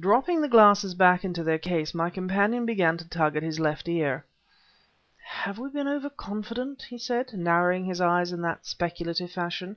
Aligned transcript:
Dropping 0.00 0.40
the 0.40 0.48
glasses 0.48 0.94
back 0.94 1.24
into 1.26 1.44
their 1.44 1.58
case, 1.58 1.92
my 1.92 2.08
companion 2.08 2.64
began 2.64 2.96
to 2.96 3.06
tug 3.10 3.36
at 3.36 3.42
his 3.42 3.60
left 3.60 3.86
ear. 3.86 4.24
"Have 5.22 5.58
we 5.58 5.68
been 5.68 5.86
over 5.86 6.08
confident?" 6.08 6.80
he 6.88 6.96
said, 6.96 7.34
narrowing 7.34 7.84
his 7.84 8.00
eyes 8.00 8.32
in 8.32 8.42
speculative 8.62 9.30
fashion. 9.30 9.76